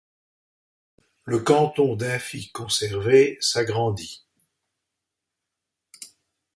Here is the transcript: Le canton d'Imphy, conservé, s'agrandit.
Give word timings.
Le 1.25 1.37
canton 1.37 1.95
d'Imphy, 1.95 2.51
conservé, 2.51 3.37
s'agrandit. 3.39 4.25